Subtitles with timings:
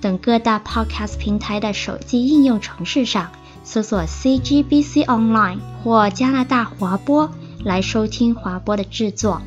[0.00, 3.30] 等各大 Podcast 平台的手机应用程式上
[3.64, 7.30] 搜索 CGBC Online 或加拿大华播
[7.64, 9.40] 来收听华播的制作。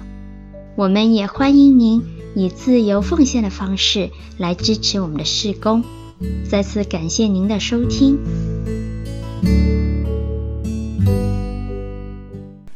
[0.75, 2.03] 我们也欢迎您
[2.35, 5.84] 以自由奉献的方式来支持我们的事工。
[6.50, 8.17] 再次感谢您的收听。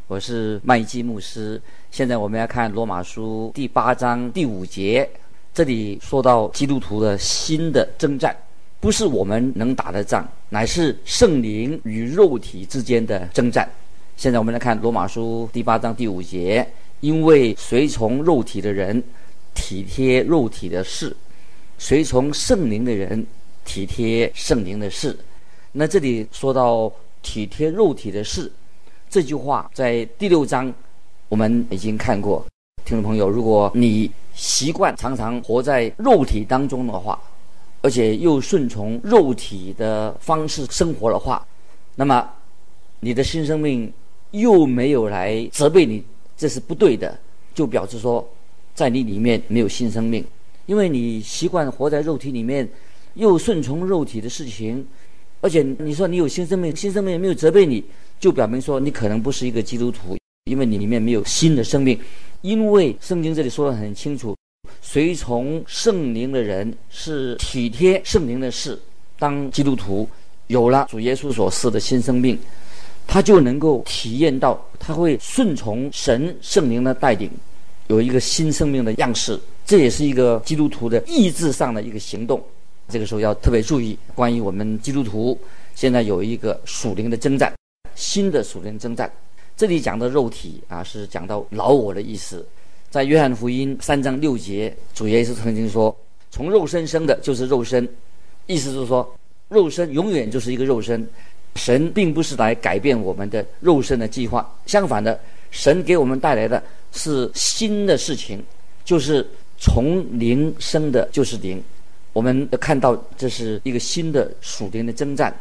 [0.07, 1.59] 我是麦基牧师。
[1.89, 5.09] 现在我们要看罗马书第八章第五节，
[5.53, 8.35] 这里说到基督徒的新的征战，
[8.79, 13.69] 不是我们能打的仗，乃是圣灵与肉体之间的征战。
[14.17, 16.67] 现在我们来看罗马书第八章第五节，
[17.01, 19.03] 因为随从肉体的人
[19.53, 21.15] 体贴肉体的事。
[21.77, 23.23] 随从圣灵的人
[23.63, 25.15] 体贴圣灵的事，
[25.73, 28.51] 那这里说到体贴肉体的事，
[29.07, 30.73] 这句话在第六章
[31.29, 32.43] 我们已经看过。
[32.85, 37.17] 听众朋友，如果你习惯常常活在肉体当中的话，
[37.81, 41.45] 而且又顺从肉体的方式生活的话，
[41.95, 42.29] 那么
[42.99, 43.91] 你的新生命
[44.31, 46.03] 又没有来责备你，
[46.35, 47.17] 这是不对的，
[47.55, 48.27] 就表示说
[48.75, 50.23] 在你里面没有新生命。
[50.65, 52.67] 因为你习惯活在肉体里面，
[53.13, 54.85] 又顺从肉体的事情，
[55.39, 57.83] 而且你说你有新生命，新生命也没有责备你，
[58.19, 61.97] 就表明说你可能不是一个基督徒，因为你里面没有新的生命。
[62.43, 64.35] 因为圣经这里说的很清楚，
[64.81, 68.77] 随从圣灵的人是体贴圣灵的事。
[69.17, 70.07] 当基督徒
[70.47, 72.37] 有了主耶稣所赐的新生命，
[73.07, 77.31] 他就能够体验到，他会顺从神圣灵的带领，
[77.87, 79.39] 有一个新生命的样式。
[79.65, 82.43] 这也是一个基督徒的意志上的一个行动，
[82.89, 83.97] 这个时候要特别注意。
[84.13, 85.39] 关于我们基督徒
[85.75, 87.53] 现在有一个属灵的征战，
[87.95, 89.09] 新的属灵征战。
[89.55, 92.45] 这里讲的肉体啊，是讲到老我的意思。
[92.89, 95.95] 在约翰福音三章六节，主耶稣曾经说
[96.31, 97.87] ：“从肉身生的，就是肉身。”
[98.47, 99.15] 意思就是说，
[99.49, 101.07] 肉身永远就是一个肉身。
[101.55, 105.19] 神并不是来改变我们的肉身的计划，相反的，
[105.51, 108.43] 神给我们带来的是新的事情，
[108.83, 109.27] 就是。
[109.59, 111.63] 从灵生的就是灵，
[112.11, 115.33] 我们看到这是一个新的属灵的征战。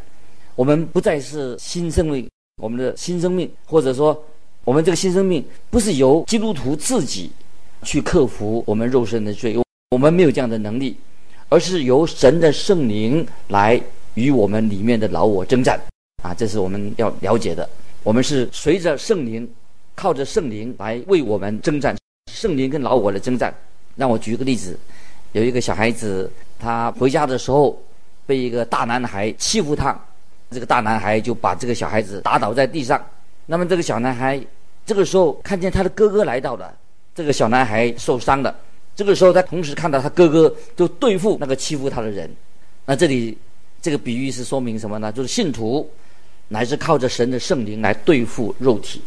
[0.55, 2.31] 我们不再是新生命，
[2.61, 4.25] 我们的新生命，或者说
[4.65, 7.31] 我们这个新生命不是由基督徒自己
[7.83, 9.57] 去克服我们肉身的罪，
[9.91, 10.97] 我们没有这样的能力，
[11.49, 13.81] 而是由神的圣灵来
[14.15, 15.81] 与我们里面的老我征战。
[16.23, 17.69] 啊，这是我们要了解的。
[18.05, 19.49] 我们是随着圣灵，
[19.95, 21.97] 靠着圣灵来为我们征战，
[22.31, 23.53] 圣灵跟老我的征战。
[23.97, 24.79] 让我举个例子，
[25.33, 27.77] 有一个小孩子，他回家的时候
[28.25, 30.01] 被一个大男孩欺负他，
[30.53, 33.03] 这个大男孩就把这个小孩子打倒在地上。
[33.47, 34.41] 那么这个小男孩
[34.87, 36.73] 这个时候看见他的哥哥来到了，
[37.15, 38.55] 这个小男孩受伤了。
[38.95, 42.31] 这个时候他同时看到他哥哥就对付那个欺负他的人。
[42.85, 43.37] 那这里
[43.81, 45.11] 这个比喻是说明什么呢？
[45.11, 45.91] 就是信徒
[46.49, 49.01] 乃是靠着神的圣灵来对付肉体。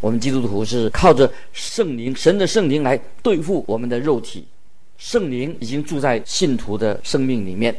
[0.00, 4.46] 我们基督徒是靠着圣灵、神的圣灵来对付我们的肉体。
[4.98, 7.74] 圣灵已经住在信徒的生命里面，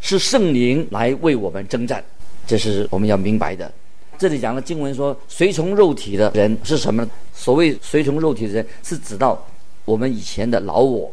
[0.00, 2.02] 是圣灵来为我们征战，
[2.46, 3.70] 这是我们要明白的。
[4.18, 7.06] 这里讲的经文说，随从肉体的人是什么？
[7.34, 9.44] 所谓随从肉体的人，是指到
[9.84, 11.12] 我们以前的老我。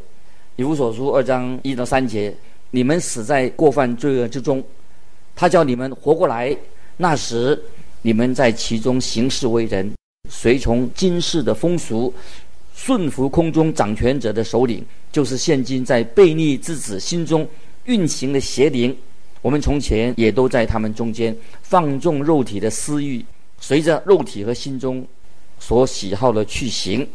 [0.55, 2.33] 以弗所书二章一到三节，
[2.71, 4.63] 你们死在过犯罪恶之中，
[5.35, 6.55] 他叫你们活过来，
[6.95, 7.61] 那时
[8.03, 9.91] 你们在其中行事为人。
[10.29, 12.13] 随从今世的风俗，
[12.73, 17.45] 顺服空中掌权者的首领，就是现今在悖逆之子心中
[17.85, 18.95] 运行的邪灵。
[19.43, 23.23] 我们从前也都在他们中间放纵肉体的私欲，
[23.59, 25.05] 随着肉体和心中
[25.59, 27.05] 所喜好的去行，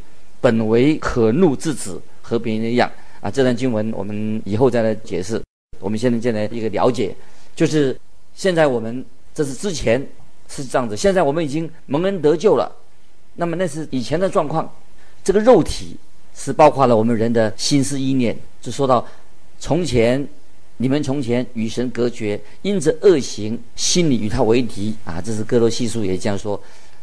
[0.41, 2.89] 本为可怒之子，和别人一样。
[3.21, 5.43] 啊，这段经文我们以后再来解释。
[5.81, 7.17] 我们现在先来一个了解，
[7.57, 7.99] 就是
[8.35, 9.05] 现在我们
[9.35, 10.07] 这是之前
[10.49, 12.71] 是这样子，现在我们已经蒙恩得救了。
[13.37, 14.71] 那么那是以前的状况，
[15.25, 15.97] 这个肉体
[16.35, 18.37] 是包括了我们人的心思意念。
[18.61, 19.07] 就说到
[19.59, 20.29] 从前，
[20.81, 25.21] 你们从前与神隔绝，因着恶行，心里与他为敌啊。
[25.21, 26.59] 这是哥罗西书也这样说，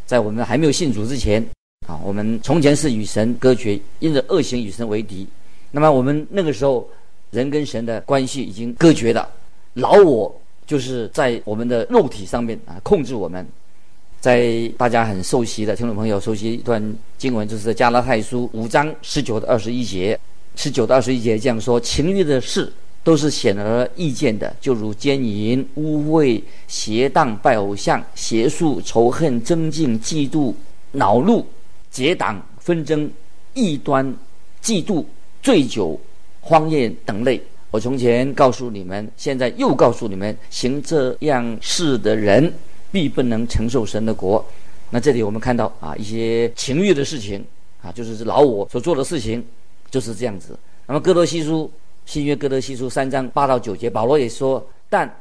[0.05, 1.45] 在我们还没有信主之前
[1.85, 5.27] 啊，我们从前是与神隔绝，因着恶行与神为敌。
[5.71, 6.89] 那么我们那个时候
[7.31, 9.29] 人跟神的关系已经隔绝了，
[9.73, 10.33] 老我
[10.65, 13.45] 就是在我们的肉体上面啊控制我们。
[14.21, 16.81] 在大家很熟悉的听众朋友熟悉一段
[17.17, 20.19] 经文，就是在加拉太书五章十九到二十一节，
[20.55, 22.71] 十九到二十一节这样说：情欲的事
[23.05, 30.53] 都是显而易见的，就如奸淫、污秽、邪荡、拜偶像、邪术、仇恨、增进、嫉妒、
[30.91, 31.45] 恼怒、
[31.89, 33.09] 结党、纷争、
[33.53, 34.13] 异端、
[34.61, 35.05] 嫉妒、
[35.41, 35.97] 醉酒、
[36.41, 37.39] 荒宴等类。
[37.69, 42.51] 我从前告诉你们，现在又告诉你们，行这样事的人。
[42.91, 44.45] 必不能承受神的国。
[44.89, 47.43] 那这里我们看到啊，一些情欲的事情
[47.81, 49.43] 啊，就是老我所做的事情，
[49.91, 50.57] 就是这样子。
[50.87, 51.69] 那么哥罗西书
[52.05, 55.11] 新约哥德西书三章八到九节，保罗也说：但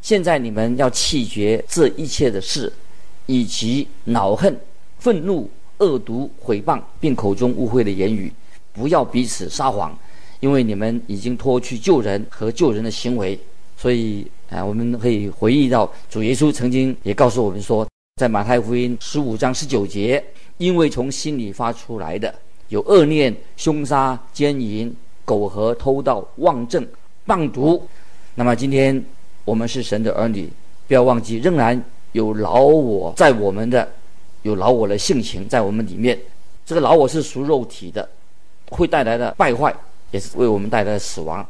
[0.00, 2.72] 现在你们要弃绝这一切的事，
[3.26, 4.58] 以及恼恨、
[4.98, 8.32] 愤怒、恶毒、毁谤，并口中污秽的言语，
[8.72, 9.96] 不要彼此撒谎，
[10.40, 13.38] 因为你们已经脱去救人和救人的行为，
[13.76, 14.26] 所以。
[14.48, 17.86] 啊，我们可以回忆到主耶稣曾经也告诉我们说，
[18.16, 20.24] 在马太福音十五章十九节，
[20.56, 22.34] 因为从心里发出来的
[22.70, 24.90] 有恶念、凶杀、奸淫、
[25.28, 26.82] 苟合、偷盗、妄政、
[27.26, 27.78] 谤讟。
[28.34, 29.04] 那么今天
[29.44, 30.48] 我们是神的儿女，
[30.86, 31.78] 不要忘记，仍然
[32.12, 33.86] 有老我在我们的，
[34.40, 36.18] 有老我的性情在我们里面。
[36.64, 38.08] 这个老我是属肉体的，
[38.70, 39.74] 会带来的败坏，
[40.12, 41.46] 也是为我们带来的死亡。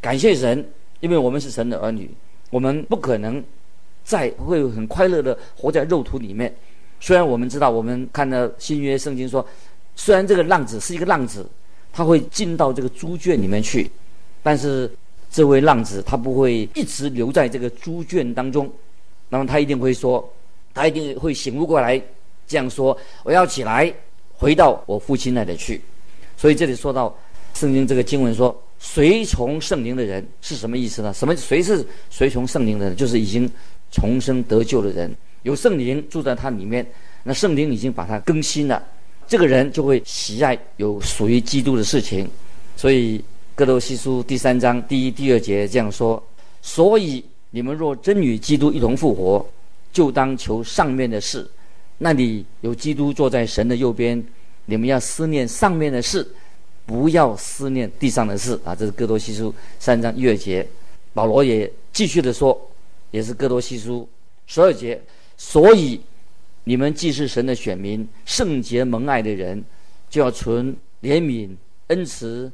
[0.00, 0.66] 感谢神，
[1.00, 2.10] 因为我们是神的儿女。
[2.48, 3.44] 我们不可能
[4.04, 6.54] 再会很快乐的活在肉体里面。
[6.98, 9.46] 虽然我们知道，我们看到新约圣经说，
[9.94, 11.46] 虽然这个浪子是一个浪子，
[11.92, 13.90] 他会进到这个猪圈里面去，
[14.42, 14.90] 但是
[15.30, 18.70] 这位浪子他不会一直留在这个猪圈当中。
[19.28, 20.26] 那么他一定会说，
[20.72, 22.00] 他一定会醒悟过来，
[22.46, 23.92] 这样说：我要起来，
[24.32, 25.80] 回到我父亲那里去。
[26.36, 27.14] 所以这里说到
[27.54, 28.56] 圣经这个经文说。
[28.80, 31.12] 随从圣灵的人是什么意思呢？
[31.12, 31.34] 什么？
[31.34, 32.96] 谁是随从圣灵的人？
[32.96, 33.50] 就是已经
[33.90, 35.12] 重生得救的人，
[35.42, 36.86] 有圣灵住在他里面，
[37.24, 38.80] 那圣灵已经把他更新了，
[39.28, 42.28] 这个人就会喜爱有属于基督的事情。
[42.76, 43.22] 所以
[43.54, 46.20] 哥罗西书第三章第一、第二节这样说：
[46.62, 49.46] 所以你们若真与基督一同复活，
[49.92, 51.48] 就当求上面的事，
[51.98, 54.24] 那里有基督坐在神的右边，
[54.64, 56.26] 你们要思念上面的事。
[56.86, 58.74] 不要思念地上的事啊！
[58.74, 60.66] 这是哥罗西书三章一二节，
[61.12, 62.58] 保罗也继续的说，
[63.10, 64.08] 也是哥罗西书
[64.46, 64.98] 十二节。
[65.36, 66.00] 所以
[66.68, 69.64] 你们既是神的选民，圣洁蒙爱的人，
[70.10, 71.48] 就要存怜悯、
[71.86, 72.52] 恩慈、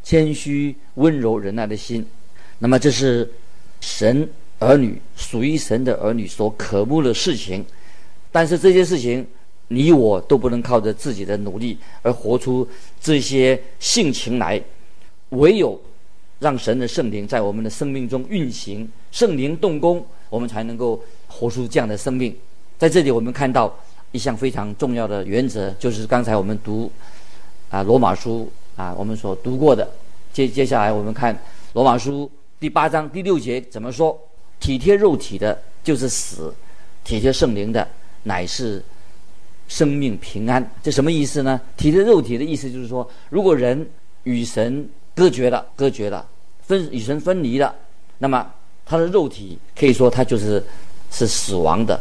[0.00, 2.06] 谦虚、温柔、忍耐的心。
[2.60, 3.28] 那么这是
[3.80, 7.66] 神儿女属于神的儿女所渴慕的事情，
[8.30, 9.26] 但是这些事情。
[9.70, 12.66] 你我都不能靠着自己的努力而活出
[12.98, 14.58] 这些性情来，
[15.28, 15.78] 唯有
[16.38, 22.34] 让神的圣灵在我们的生命中运行，圣灵动工，我们才能够活出这样的生命。
[22.78, 23.74] 在这里，我们看到
[24.12, 26.90] 一项非常重要的原则，就是刚才我们读
[27.68, 29.88] 啊罗马书啊我们所读过的。
[30.32, 31.36] 接接下来我们看
[31.72, 32.30] 罗马书
[32.60, 34.18] 第八章第六节怎么说？
[34.60, 36.52] 体贴肉体的，就是死；
[37.04, 37.86] 体贴圣灵的，
[38.22, 38.82] 乃是。
[39.70, 41.60] 生命平安，这什么意思呢？
[41.76, 43.86] 体贴肉体的意思就是说，如果人
[44.22, 46.26] 与神隔绝了、隔绝了、
[46.62, 47.74] 分与神分离了，
[48.16, 48.50] 那么
[48.86, 50.64] 他的肉体可以说他就是
[51.10, 52.00] 是死亡的。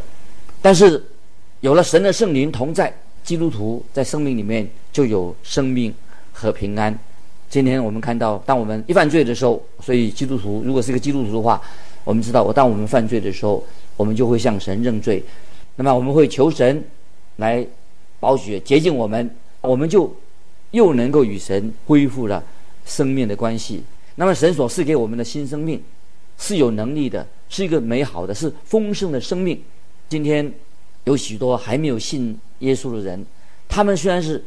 [0.62, 1.04] 但是
[1.62, 5.94] 有了神的圣灵同在，基督徒在生命里面就有生命
[6.32, 6.98] 和平安。
[7.50, 11.62] 今天我们看到，当我们一犯罪的时候，所以基督徒如果是一个基督徒的话，
[12.04, 15.24] 我们知道，我当我们犯罪的时候，我们就会向神认罪，
[15.76, 16.84] 那么我们会求神。
[17.38, 17.64] 来
[18.20, 19.30] 保血洁净我们，
[19.62, 20.12] 我们就
[20.72, 22.44] 又能够与神恢复了
[22.84, 23.84] 生命的关系。
[24.16, 25.80] 那么神所赐给我们的新生命
[26.40, 29.62] 是有能力的，是一个美好的，是丰盛的生命。
[30.10, 30.52] 今天
[31.04, 33.26] 有许多还没有信耶稣的人，
[33.68, 34.44] 他们虽然是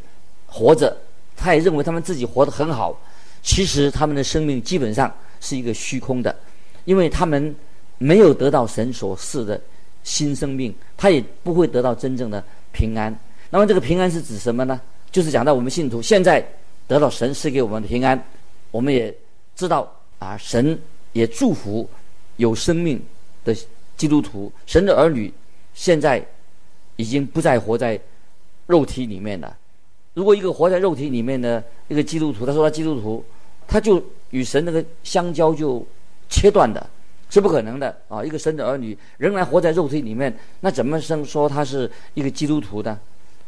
[0.47, 0.97] 活着，
[1.37, 2.99] 他也认为他们自己活得很好，
[3.43, 6.35] 其实他们的生命基本上是一个虚空的，
[6.85, 7.55] 因为他们
[7.99, 9.61] 没有得到神所赐的
[10.03, 12.43] 新生命，他也不会得到真正的。
[12.73, 13.13] 平安，
[13.51, 14.81] 那么这个平安是指什么呢？
[15.11, 16.41] 就是讲到我们信徒现在
[16.87, 18.25] 得到神赐给我们的平安，
[18.71, 19.13] 我们也
[19.57, 20.79] 知道啊，神
[21.13, 21.91] 也祝福
[22.37, 23.03] 有生命
[23.45, 23.53] 的
[23.97, 25.35] 基督徒，神的儿女
[25.75, 26.25] 现在
[26.97, 28.01] 已经不再活在
[28.67, 29.57] 肉体里面了。
[30.15, 33.25] 如果一个活在肉体里面的一个基督徒，他说他基督徒，
[33.67, 35.87] 他就与神那个相交就
[36.29, 36.85] 切断的。
[37.33, 38.25] 是不可能的啊！
[38.25, 42.99] 一个神的儿女仍然活在肉体里面，那怎么生说他是一个基督徒呢？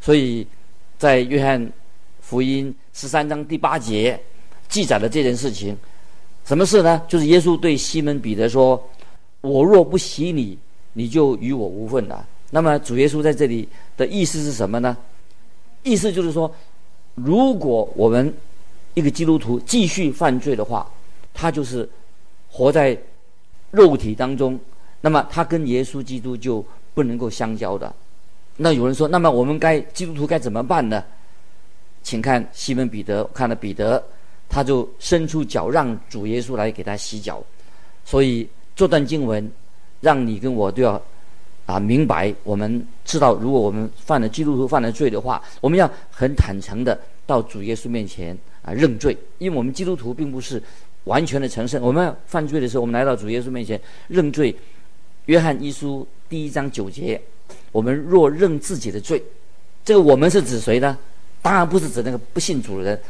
[0.01, 0.47] 所以，
[0.99, 1.73] 在约翰
[2.21, 4.17] 福音十三章第八节
[4.69, 5.77] 记载了这件事情。
[6.45, 7.03] 什么事呢？
[7.09, 8.81] 就是耶稣对西门彼得说
[9.43, 10.57] ：“我若不洗你，
[10.93, 14.97] 你就与我无份了。”那么主耶稣在这里的意思是什么呢？
[15.83, 16.55] 意思就是说，
[17.15, 18.33] 如果我们
[18.95, 20.87] 一个基督徒继续犯罪的话，
[21.33, 21.89] 他就是
[22.51, 22.97] 活在
[23.71, 24.61] 肉体当中，
[25.01, 27.93] 那么他跟耶稣基督就不能够相交的。
[28.59, 31.03] 那有人说，那么我们该基督徒该怎么办呢？
[32.03, 34.03] 请看西门彼得，看了彼得，
[34.49, 37.43] 他就伸出脚让主耶稣来给他洗脚。
[38.05, 38.47] 所以
[38.77, 39.51] 这段经文
[40.03, 41.01] 让你跟我都要
[41.65, 50.63] 啊明白，我们知道，如果我们犯了基督徒犯了罪的话，我们要很坦诚的到主耶稣面前啊认罪，因为我们基督徒并不是
[51.05, 51.81] 完全的成圣。
[51.81, 54.55] 我们犯罪的时候，我们来到主耶稣面前认罪。
[55.27, 57.21] 约翰一书第一章九节，
[57.71, 59.23] 我们若认自己的罪，
[59.85, 60.99] 这个我们是指谁呢？
[61.41, 63.01] 当然不是指那个不信主的人，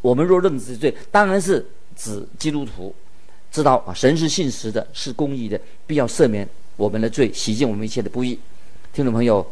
[0.00, 1.64] 我们若认自己罪，当然是
[1.94, 2.94] 指基督徒，
[3.50, 8.38] 知道啊，神是信实的，是公义的，必要赦免我们的罪，洗净我们一切的不义。
[8.92, 9.46] 听众朋友，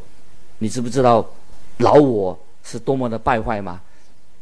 [0.59, 1.29] 你知不知道
[1.79, 3.81] 老我是多么的败坏吗？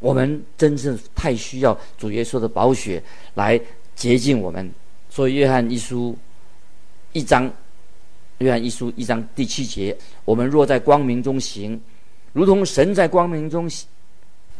[0.00, 3.02] 我们真正太需要主耶稣的宝血
[3.34, 3.58] 来
[3.96, 4.70] 洁净我们。
[5.08, 6.16] 所以约翰一书
[7.12, 7.50] 一章，
[8.38, 11.80] 约翰一书一章第七节，我们若在光明中行。
[12.32, 13.70] 如同神在光明中，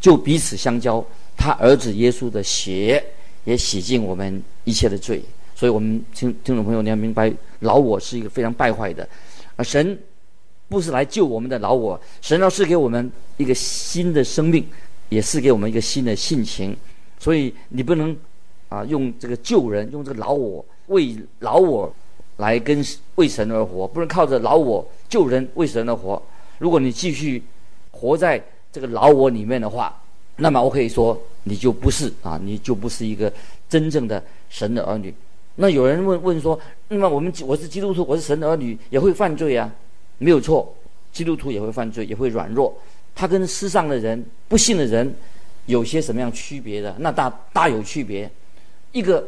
[0.01, 1.05] 就彼此相交，
[1.37, 3.05] 他儿子耶稣的血
[3.45, 5.23] 也洗净我们一切的罪。
[5.55, 9.09] 所以，我们听听众朋友，你要明白，老我是一个非常败坏的，
[9.57, 9.99] 而神
[10.69, 14.67] 不是来救我们的老我，神要赐给我们一个新的生命，
[15.09, 16.77] 也赐给我们一个新的性情。
[17.19, 18.17] 所以，你不能
[18.69, 21.95] 啊用这个救人，用这个老我为老我
[22.39, 26.21] 来跟为神而活，不能靠着老我救人为神而活。
[26.59, 27.43] 如果你继续。
[27.97, 28.43] 活在
[28.73, 29.97] 这个老我里面的话，
[30.37, 33.33] 那么我可以说你就不是啊，你就不是一个
[33.69, 34.23] 真正的
[34.55, 35.13] 神的儿女。
[35.57, 39.69] 那有人问问说，那么我们我是基督徒，我是神的儿女，也会犯罪啊？
[40.19, 40.73] 没有错，
[41.13, 42.73] 基督徒也会犯罪，也会软弱。
[43.17, 45.13] 他跟世上的人、不信的人
[45.67, 46.95] 有些什么样区别的？
[47.01, 48.31] 那大大有区别。
[48.93, 49.27] 一个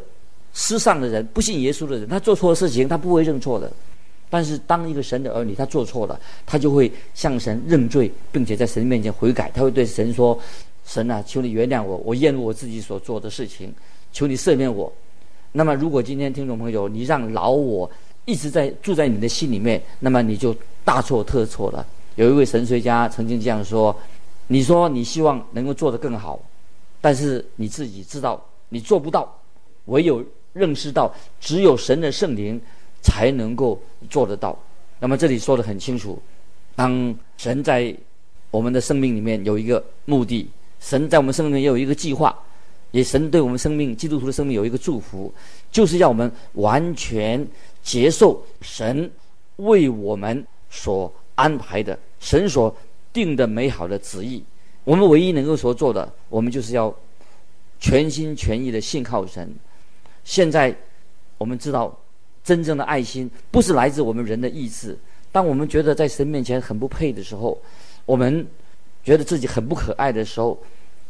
[0.54, 3.68] 世上的人、不信耶稣的人，他做错事情，他不会认错的。
[4.30, 9.50] 但是，当一个神的儿女，他做错了，他就会向神认罪，并且在神面前悔改。
[9.52, 10.38] 他会对神说
[10.86, 13.74] ：“神啊，求你原谅我，我厌恶我自己所做的事情，
[14.12, 14.92] 求你赦免我。”
[15.56, 17.90] 那么，如果今天听众朋友，你让老我
[18.26, 21.86] 一直在住在你的心里面，那么你就大错特错了。
[22.16, 23.96] 有一位神学家曾经这样说
[24.48, 26.38] ：“你说你希望能够做得更好，
[27.00, 29.34] 但是你自己知道你做不到，
[29.86, 30.22] 唯有
[30.52, 32.60] 认识到只有神的圣灵。”
[33.02, 34.58] 才能够做得到。
[34.98, 36.20] 那么这里说得很清楚，
[36.74, 37.94] 当神在
[38.50, 42.36] 我们的生命里面有一个目的，神在我们生命里面也有一个计划，
[42.96, 45.32] 也神对我们生命基督徒的生命有一个祝福，
[45.70, 47.46] 就是要我们完全
[47.82, 49.10] 接受神
[49.56, 52.74] 为我们所安排的、神所
[53.12, 54.42] 定的美好的旨意。
[54.84, 56.94] 我们唯一能够所做的，我们就是要
[57.78, 59.54] 全心全意的信靠神。
[60.24, 60.74] 现在
[61.36, 61.94] 我们知道。
[62.46, 64.96] 真正的爱心不是来自我们人的意志。
[65.32, 67.60] 当我们觉得在神面前很不配的时候，
[68.04, 68.46] 我们
[69.02, 70.56] 觉得自己很不可爱的时候，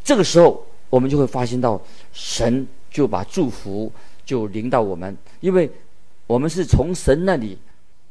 [0.03, 0.65] 这个时候
[0.97, 1.79] 我们就会发现到
[2.15, 3.93] 神就把祝福
[4.25, 5.71] 就临到我们，因为
[6.27, 7.59] 我们是从神那里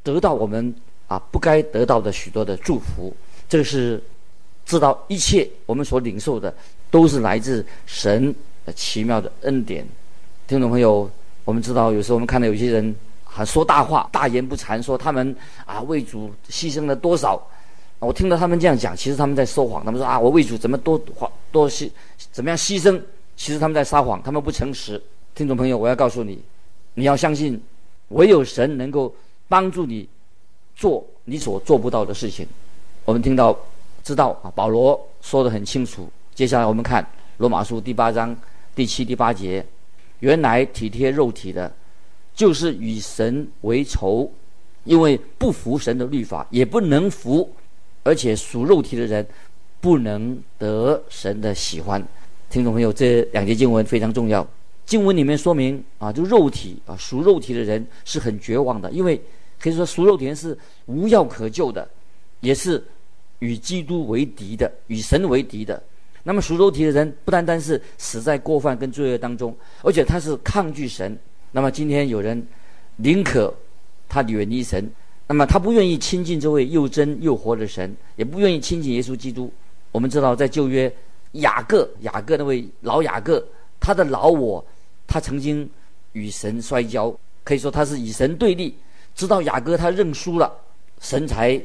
[0.04, 0.72] 得到我们
[1.08, 3.12] 啊不该得到的许多的祝福。
[3.50, 4.00] 这个是
[4.66, 6.54] 知道一切我们所领受的
[6.92, 8.34] 都是来自神
[8.66, 9.84] 的奇妙的恩典。
[10.48, 11.10] 听众朋友，
[11.44, 12.96] 我们知道有时候我们看到有些人。
[13.28, 17.38] 还说大话，大言不惭，说他们啊为主牺牲了多少？
[18.00, 19.84] 我听到他们这样讲，其实他们在说谎。
[19.84, 21.90] 他们说啊，我为主怎么多花多牺，
[22.34, 23.02] 怎么样牺牲？
[23.38, 25.02] 其实他们在撒谎，他们不诚实。
[25.34, 26.42] 听众朋友，我要告诉你，
[26.96, 27.62] 你要相信，
[28.10, 29.14] 唯有神能够
[29.48, 30.08] 帮助你
[30.76, 32.46] 做你所做不到的事情。
[33.06, 33.58] 我们听到
[34.04, 36.10] 知道啊，保罗说得很清楚。
[36.34, 37.08] 接下来我们看
[37.38, 38.36] 罗马书第八章
[38.76, 39.66] 第七、第八节，
[40.20, 41.72] 原来体贴肉体的。
[42.34, 44.30] 就是与神为仇，
[44.84, 47.50] 因为不服神的律法，也不能服，
[48.04, 49.26] 而且属肉体的人
[49.82, 52.06] 不能得神的喜欢。
[52.50, 54.48] 听众朋友，这两节经文非常重要。
[54.86, 59.20] 经文里面说明啊，就肉体啊，属肉体的人是很绝望的，因为
[59.60, 61.88] 可以说属肉体人是无药可救的，
[62.40, 62.84] 也是
[63.40, 65.82] 与基督为敌的，与神为敌的。
[66.24, 71.18] 那么属肉体的人不单单是死在过犯跟罪恶当中，而且他是抗拒神。
[71.52, 72.48] 那么今天有人
[72.98, 73.54] 宁可
[74.08, 74.90] 他远离神，
[75.28, 79.52] 那么他不愿意亲近这位又真又活的神，也不愿意亲近耶稣基督。
[79.96, 80.94] 我们知道在旧约
[81.32, 83.42] 雅各，雅各那位老雅各，
[83.80, 84.62] 他的老我
[85.08, 85.70] 他曾经
[86.12, 88.76] 与神摔跤，可以说他是与神对立，
[89.16, 90.52] 直到雅各他认输了，
[91.00, 91.58] 神才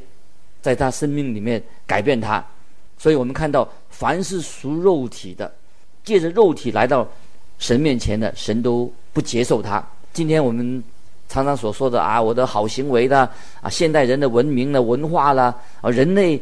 [0.62, 2.44] 在他生命里面改变他。
[2.98, 5.52] 所以我们看到，凡是属肉体的，
[6.04, 7.04] 借着肉体来到
[7.58, 9.84] 神面前的，神都不接受他。
[10.12, 10.80] 今天我们
[11.28, 13.28] 常常所说的啊，我的好行为的
[13.60, 15.46] 啊，现代人的文明的文化了
[15.80, 16.40] 啊，人类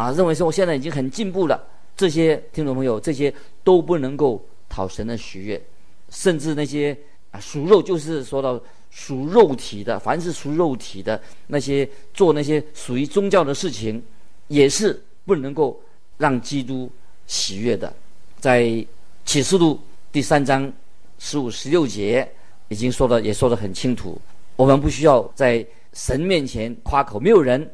[0.00, 1.62] 啊认为说我现在已经很进步了，
[1.94, 5.60] 这些听众朋友，这些都不能够讨神的喜悦，
[6.08, 6.96] 甚至那些
[7.32, 8.58] 啊属肉，就是说到
[8.90, 14.02] 属肉体的，凡是属肉体的那些做那些属于宗教的事情，
[14.48, 15.78] 也是不能够。
[16.20, 16.90] 让基督
[17.26, 17.90] 喜悦的，
[18.38, 18.86] 在
[19.24, 19.80] 启示录
[20.12, 20.70] 第三章
[21.18, 22.30] 十五、十六节
[22.68, 24.20] 已经说的，也说得很清楚。
[24.54, 27.66] 我们不需要在神面前夸口，没有人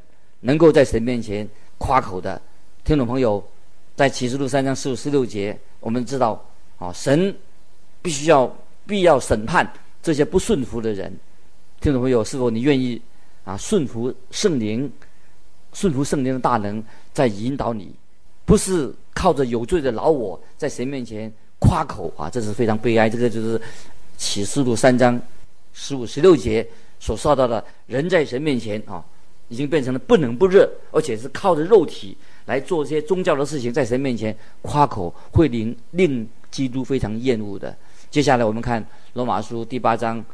[0.43, 2.41] 能够在神面前夸口的。
[2.85, 3.43] 听众朋友，
[3.97, 6.43] 在启示录三章十五、十六节，我们知道
[6.79, 7.35] 啊，神
[8.01, 8.51] 必须要
[8.87, 9.69] 必要审判
[10.03, 11.13] 这些不顺服的人。
[11.81, 13.01] 听众朋友，是否你愿意
[13.45, 14.91] 啊顺服圣灵，
[15.73, 17.95] 顺服圣灵的大能，在引导你？
[18.45, 23.11] 不是靠着有罪的老我在神面前夸口啊，这是非常悲哀。
[23.11, 23.61] 这个就是
[24.17, 25.21] 启示录三章
[25.73, 26.65] 十五、十六节
[27.01, 29.05] 所说到的，人在神面前啊，
[29.49, 37.77] 已经变成了不冷不热，而且是靠着肉体来做这些宗教的事情，在神面前夸口，会令令基督非常厌恶的。
[38.11, 38.85] 接下来我们看
[39.15, 40.25] 罗马书第八章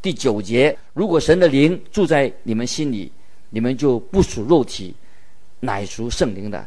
[0.00, 3.10] 第九节：如果神的灵住在你们心里，
[3.50, 4.94] 你们就不属肉体，
[5.60, 6.66] 乃属圣灵的。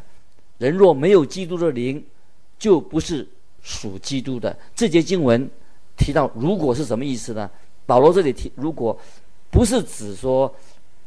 [0.57, 2.03] 人若没有基督的灵，
[2.57, 3.25] 就不是
[3.61, 4.57] 属基督的。
[4.75, 5.49] 这节经文
[5.97, 7.49] 提到，如果是什么意思呢？
[7.85, 8.97] 保罗这里提，如果
[9.49, 10.53] 不是指说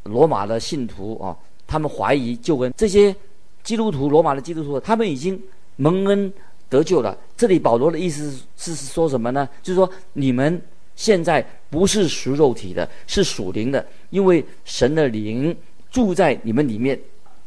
[0.05, 3.15] 罗马的信徒啊，他们怀疑救恩，这些
[3.63, 5.41] 基督徒，罗马的基督徒，他们已经
[5.77, 6.33] 蒙恩
[6.69, 7.17] 得救了。
[7.37, 9.49] 这里保罗的意思是是说什么呢？
[9.63, 10.61] 就是说你们
[10.97, 15.57] 现在不是属肉体的，是属灵的，因为神的灵
[15.91, 16.99] 住在你们里面。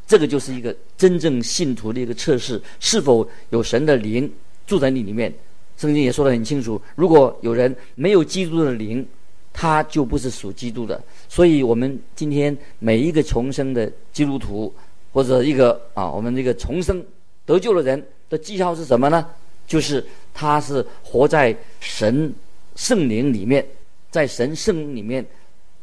[0.07, 4.31] 这个就是一个真正信徒的一个测试，是否有神的灵
[4.67, 5.33] 住在你里面。
[5.77, 9.03] 圣经也说得很清楚，如果有人没有基督的灵，
[9.57, 11.01] 他就不是属基督的。
[11.29, 14.73] 所以，我们今天每一个重生的基督徒，
[15.13, 17.01] 或者一个啊，我们这个重生
[17.45, 19.25] 得救的人的记号是什么呢？
[19.65, 22.33] 就是他是活在神
[22.75, 23.65] 圣灵里面，
[24.11, 25.25] 在神圣里面，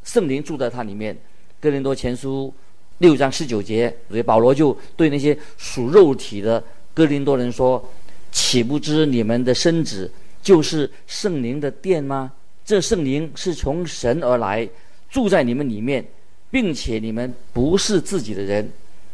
[0.05, 1.17] 圣灵住在他里面。
[1.59, 2.53] 哥林多前书。
[2.99, 6.63] 六章十九节，所以保罗就对那些属肉体的
[6.95, 7.85] 哥林多人说
[8.31, 10.09] ：“岂不知你们的身子
[10.41, 12.31] 就是圣灵的殿吗？
[12.65, 14.69] 这圣灵是从神而来，
[15.11, 16.05] 住在你们里面，
[16.51, 18.71] 并且你们不是自己的人。”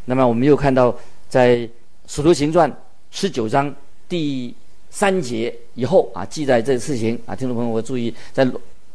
[0.07, 0.95] 那么我们又看到，
[1.29, 1.69] 在
[2.07, 2.71] 使徒行传
[3.11, 3.75] 十九章
[4.09, 4.55] 第
[4.91, 8.45] 三节以后啊，记载这个事情啊，听众朋友我注意，在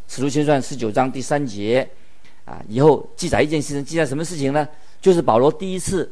[0.08, 1.88] 使徒行传十九章第三节。
[2.46, 4.68] 啊，以后记载一件事情，记载什么事情呢？
[5.00, 6.12] 就是保罗第一次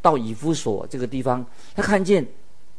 [0.00, 2.24] 到以弗所这个地方，他看见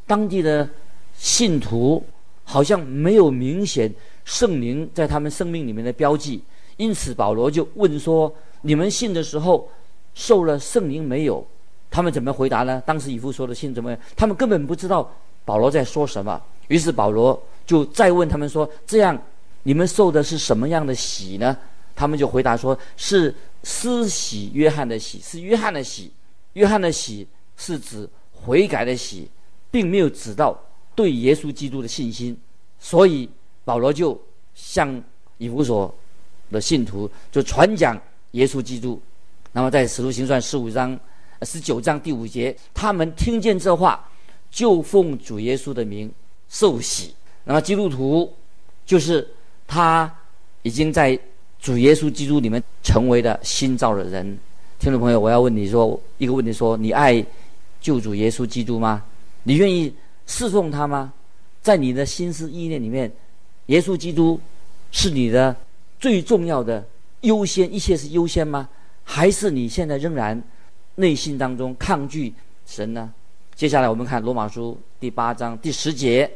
[0.08, 0.70] 当地的
[1.18, 2.02] 信徒
[2.46, 3.94] 好像没有明显
[4.26, 6.42] 圣灵在他们生命里面的标记，
[6.78, 9.70] 因此保罗就问说：“你们信的时候
[10.14, 11.46] 受了圣灵没有？”
[11.92, 12.82] 他们怎么回答呢？
[12.86, 14.00] 当时以弗所的信怎么样？
[14.16, 15.12] 他们根本不知道
[15.46, 16.42] 保罗在说什么。
[16.70, 19.16] 于是保罗就再问他们说：“这样
[19.64, 21.56] 你们受的是什么样的洗呢？”
[21.96, 23.34] 他们就回答说：“是
[23.64, 26.12] 施洗约翰的洗，是约翰的洗。
[26.54, 29.30] 约翰的洗是指悔改的洗，
[29.70, 30.60] 并没有指到
[30.96, 32.36] 对耶稣基督的信心。
[32.80, 33.30] 所以
[33.66, 34.20] 保罗就
[34.54, 35.02] 向
[35.38, 35.94] 以弗所
[36.52, 38.00] 的信徒就传讲
[38.32, 39.02] 耶稣基督。
[39.52, 41.00] 那么在使徒行传十五章、
[41.44, 44.10] 十九章第五节，他们听见这话，
[44.50, 46.12] 就奉主耶稣的名
[46.50, 47.14] 受洗。
[47.44, 48.32] 那么基督徒
[48.86, 49.28] 就是
[49.68, 50.14] 他
[50.62, 51.20] 已经在。”
[51.64, 54.38] 主耶稣基督，里面成为了新造的人。
[54.80, 57.26] 听众朋友，我要问你说一个问题：说你爱
[57.80, 59.02] 救主耶稣基督吗？
[59.44, 59.96] 你愿意
[60.28, 61.14] 侍奉他吗？
[61.62, 63.10] 在你的心思意念里面，
[63.68, 64.40] 耶稣基督
[64.92, 65.56] 是你的
[66.00, 66.84] 最重要的
[67.22, 68.68] 优先，一切是优先吗？
[69.04, 70.42] 还是你现在仍然
[70.96, 72.34] 内心当中抗拒
[72.66, 73.12] 神呢？
[73.56, 76.30] 接下来我们看罗马书第八章第十节：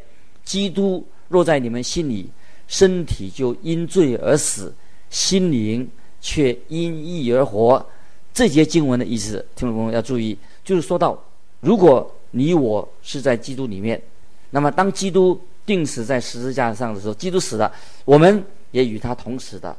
[0.44, 2.30] 基督若在你们心里，
[2.68, 4.74] 身体就因罪而死。
[5.10, 7.86] 心灵却因义而活，
[8.34, 11.18] 这节经文的意思，听众朋友要注意，就是说到，
[11.62, 14.02] 如果你我是在基督里面，
[14.50, 17.72] 那么当基督钉死在十字架上的时候，基督死了，
[18.06, 19.76] 我们也与他同死的，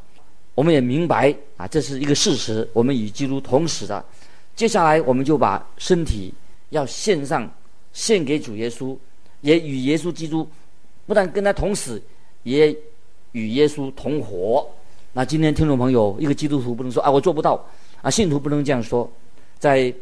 [0.55, 4.05] 我们也明白啊，这是一个事实，我们与基督同死的。
[4.55, 6.35] 接下来，我们就把身体
[6.71, 7.51] 要献上，
[7.93, 8.95] 献给主耶稣，
[9.41, 10.47] 也与耶稣基督
[11.07, 12.03] 不但跟他同死，
[12.43, 12.77] 也
[13.33, 14.69] 与耶稣同活。
[15.15, 17.65] 那今天听众朋友，一个基督徒不能说啊，我做不到
[18.03, 19.11] 啊，信徒不能这样说。
[19.59, 19.93] 在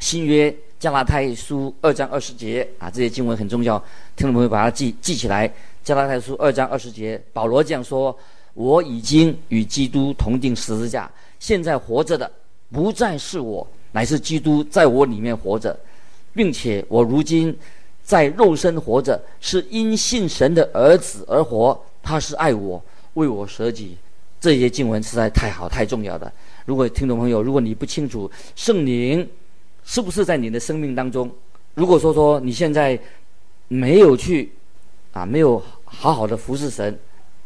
[0.00, 3.78] 新约加拉太书二章二十节啊，这些经文很重要，
[4.16, 5.52] 听众朋友把它记记起来。
[5.84, 8.16] 加拉太书二章二十节，保罗这样说
[8.54, 12.30] ：“我已经与基督同钉十字架，现在活着的
[12.72, 15.78] 不再是我，乃是基督在我里面活着，
[16.32, 17.54] 并且我如今
[18.02, 21.78] 在肉身活着，是因信神的儿子而活。
[22.02, 23.98] 他是爱我，为我舍己。”
[24.40, 26.32] 这些经文实在太好、太重要了。
[26.64, 29.28] 如果听众朋友，如果你不清楚圣灵
[29.90, 31.28] 是不是在你的生命当中，
[31.74, 32.96] 如果说说你现在
[33.66, 34.52] 没有去
[35.10, 36.96] 啊，没有好好的服侍神，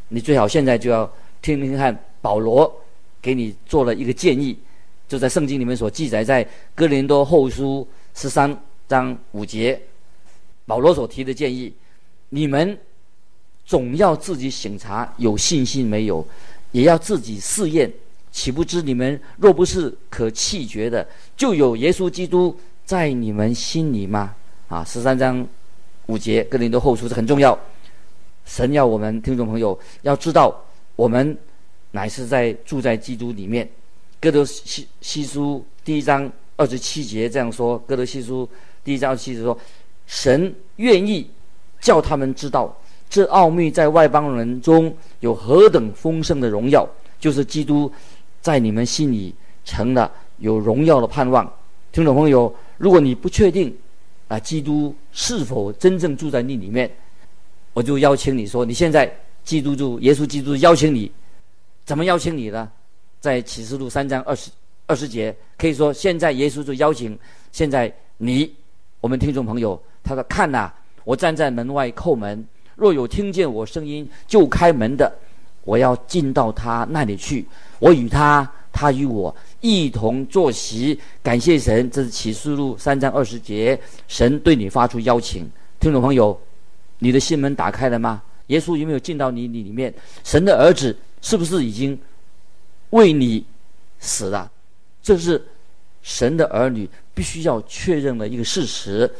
[0.09, 2.71] 你最好现在就要听听看保罗
[3.23, 4.59] 给你做了一个建议，
[5.09, 8.55] 就在圣经里面所记载在哥林多后书十三
[8.87, 9.81] 章五节，
[10.67, 11.73] 保罗所提的建议：
[12.29, 12.79] 你们
[13.65, 16.23] 总要自己省察有信心没有。
[16.73, 17.91] 也要自己试验，
[18.35, 24.35] 岂不知你们若不是可弃绝的，就有耶稣基督在你们心里吗？
[24.69, 25.47] 啊，十三章
[26.07, 27.57] 五节，哥林多后书是很重要。
[28.45, 30.53] 神要我们听众朋友要知道，
[30.97, 31.39] 我们
[31.93, 33.67] 乃是在住在基督里面。
[34.21, 38.47] 哥德西西书第一章二十七节这样说：哥德西书
[38.83, 39.57] 第一章二十七节说，
[40.09, 41.31] 神愿意
[41.81, 42.77] 叫他们知道。
[43.09, 46.85] 这奥秘在外邦人中有何等丰盛的荣耀，
[47.21, 47.91] 就是基督
[48.45, 51.51] 在你们心里成了有荣耀的盼望。
[51.93, 53.75] 听众朋友，如果你不确定
[54.29, 56.91] 啊，基督是否真正住在你里面，
[57.73, 59.11] 我就邀请你说，你现在
[59.45, 61.11] 基督就，耶稣基督邀请你，
[61.87, 62.71] 怎么邀请你呢？
[63.19, 64.51] 在启示录三章二十
[64.85, 67.19] 二十节，可以说现在耶稣就邀请
[67.51, 68.55] 现在你，
[69.01, 70.71] 我们听众朋友，他说：“看呐，
[71.05, 75.11] 我站在门外叩门。”若有听见我声音就开门的，
[75.65, 77.47] 我要进到他那里去，
[77.79, 80.99] 我与他，他与我一同坐席。
[81.23, 85.51] 感谢神，这是启示录三章二十节，神对你发出邀请。
[85.81, 86.39] 听众朋友，
[86.99, 88.23] 你的心门打开了吗？
[88.49, 89.93] 耶稣有没有进到你你里面？
[90.23, 91.99] 神的儿子是不是已经
[92.91, 93.45] 为你
[93.99, 94.51] 死了？
[95.03, 95.43] 这是
[96.03, 99.11] 神的儿女必须要确认的一个事实。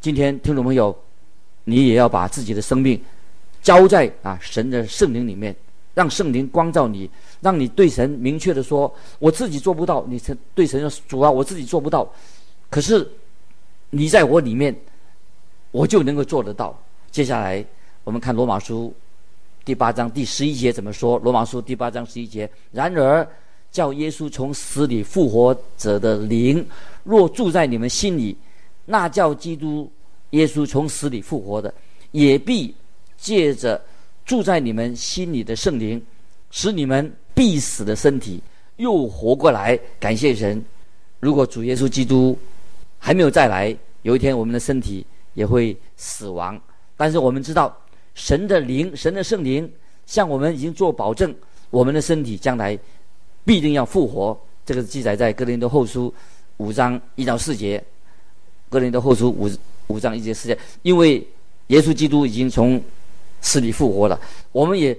[0.00, 0.96] 今天，听众朋友。
[1.64, 3.00] 你也要把自己的生命
[3.62, 5.54] 交在啊神的圣灵里面，
[5.94, 10.20] 让圣灵光照你，让你对神明确的说：“我自己做不到。”你
[10.54, 12.08] 对神说：“主啊，我自己做不到。”
[12.70, 13.08] 可是
[13.90, 14.74] 你在我里面，
[15.70, 16.78] 我就能够做得到。
[17.10, 17.64] 接下来
[18.04, 18.94] 我们看罗马书
[19.64, 21.18] 第八章第十一节怎么说？
[21.18, 23.26] 罗马书第八章十一节：“然而
[23.72, 26.66] 叫耶稣从死里复活者的灵，
[27.04, 28.36] 若住在你们心里，
[28.86, 29.90] 那叫基督。”
[30.30, 31.74] 耶稣从死里复活的，
[32.12, 32.72] 也必
[33.18, 33.82] 借着
[34.30, 36.00] 住在你们心里的圣灵，
[36.52, 38.40] 使你们必死的身体
[38.76, 39.76] 又活过来。
[39.98, 40.64] 感谢神！
[41.18, 42.38] 如果主耶稣基督
[42.96, 46.56] 还没有再来，有一天我们的身体也会死亡。
[46.96, 47.76] 但是我们知道，
[48.14, 49.68] 神的灵、神的圣灵
[50.06, 51.34] 向我们已经做保证，
[51.70, 52.78] 我们的身体将来
[53.44, 54.40] 必定要复活。
[54.64, 56.14] 这个记载在哥林多后书
[56.58, 57.82] 五章一到四节。
[58.68, 59.50] 哥林多后书五。
[59.88, 61.26] 五章一节四节，因为
[61.66, 62.80] 耶稣基督已经从
[63.40, 64.20] 死里复活了，
[64.52, 64.96] 我们也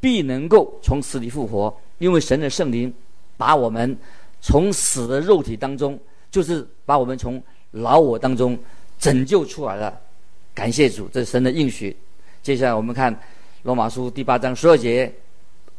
[0.00, 2.92] 必能够从死里复活，因为神的圣灵
[3.36, 3.96] 把我们
[4.40, 5.98] 从死的肉体当中，
[6.30, 8.58] 就是把我们从老我当中
[8.98, 9.98] 拯救出来了。
[10.54, 11.96] 感谢主，这是神的应许。
[12.42, 13.16] 接下来我们看
[13.62, 15.12] 罗马书第八章十二节，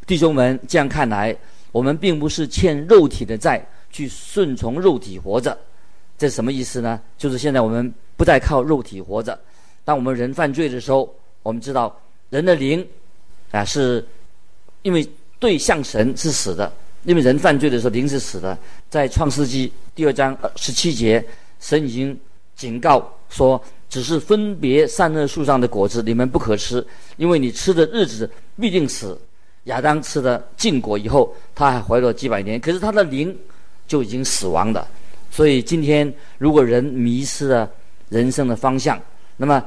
[0.05, 1.35] 弟兄们，这样看来，
[1.71, 5.57] 我们并不是欠肉体的债，去顺从肉体活着。
[6.17, 7.01] 这什么意思呢？
[7.17, 7.93] 就是现在我们。
[8.15, 9.37] 不再靠肉体活着。
[9.83, 11.11] 当我们人犯罪的时候，
[11.43, 11.95] 我们知道
[12.29, 12.85] 人的灵
[13.51, 14.03] 啊，是
[14.81, 16.71] 因为对向神是死的。
[17.03, 18.57] 因为人犯罪的时候，灵是死的。
[18.89, 21.21] 在创世纪第二章十七节，
[21.59, 22.17] 神已经
[22.55, 26.85] 警告说：“只是分别善恶树上的果子，你们不可吃，
[27.17, 29.19] 因为你吃的日子必定死。”
[29.65, 33.37] 亚当吃了禁果以后，他还活了几百年，可是他的灵
[33.85, 34.87] 就已经死亡了。
[35.29, 37.69] 所以今天，如果人迷失了，
[38.07, 38.97] 人生的方向，
[39.35, 39.61] 那么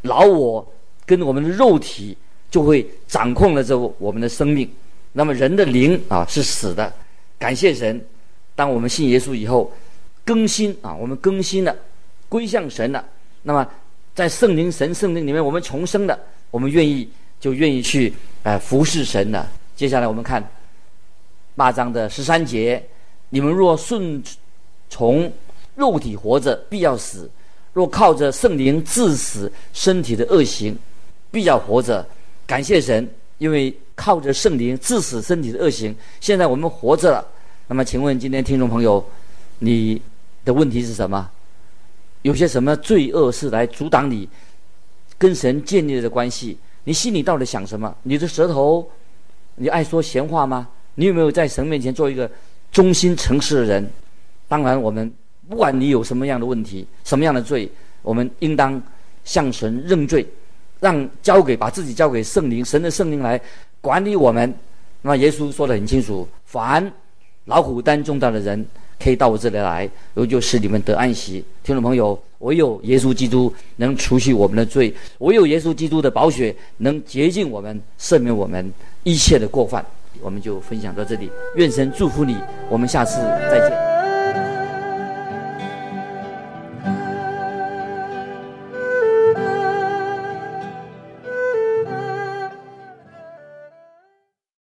[0.00, 0.66] 老我
[1.04, 2.16] 跟我们的肉体
[2.50, 4.68] 就会掌控了这我们的生命。
[5.12, 6.92] 那么人的灵啊是死的，
[7.38, 8.02] 感谢神，
[8.54, 9.70] 当我们信耶稣以后，
[10.24, 11.76] 更新啊，我们更新了，
[12.28, 13.04] 归向神了。
[13.42, 13.66] 那么
[14.14, 16.18] 在圣灵神圣灵里面，我们重生了，
[16.50, 17.08] 我们愿意
[17.40, 18.12] 就愿意去
[18.42, 19.50] 哎、呃、服侍神了。
[19.74, 20.42] 接下来我们看
[21.56, 22.82] 八章的十三节：
[23.28, 24.22] 你们若顺
[24.88, 25.30] 从
[25.74, 27.30] 肉体活着，必要死。
[27.74, 30.76] 若靠着圣灵致死身体的恶行，
[31.32, 32.06] 必要活着。
[32.46, 35.92] 感谢神，因为靠着圣灵致死身体的恶行。
[36.20, 37.26] 现在我们活着了，
[37.66, 39.04] 那么请问今天听众朋友，
[39.58, 40.00] 你
[40.44, 41.28] 的问题是什么？
[42.22, 44.28] 有些什么罪恶是来阻挡你
[45.18, 46.56] 跟神建立的关系？
[46.84, 47.92] 你心里到底想什么？
[48.02, 48.88] 你的舌头，
[49.56, 50.68] 你爱说闲话吗？
[50.94, 52.30] 你有没有在神面前做一个
[52.70, 53.90] 忠心诚实的人？
[54.46, 55.10] 当然，我们
[55.48, 57.70] 不管你有什么样的问题、什么样的罪，
[58.02, 58.80] 我们应当
[59.24, 60.26] 向神认罪。
[60.82, 63.40] 让交给把自己交给圣灵，神的圣灵来
[63.80, 64.52] 管理我们。
[65.00, 66.92] 那么耶稣说得很清楚：凡
[67.44, 68.66] 老虎担重担的人，
[68.98, 71.44] 可以到我这里来，我就使你们得安息。
[71.62, 78.72] 听众朋友，唯有耶稣基督能除去我们的罪，唯有耶稣基督的宝血能洁净我们，赦免我们
[79.04, 79.86] 一切的过犯。
[80.20, 82.36] 我们就分享到这里，愿神祝福你，
[82.68, 83.18] 我们下次
[83.50, 83.91] 再见。